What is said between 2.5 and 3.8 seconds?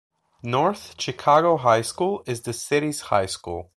city's high school.